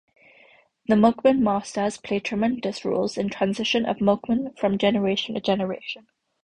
[0.87, 6.07] The mugam masters play tremendous role in transition of mugam from generations to generations.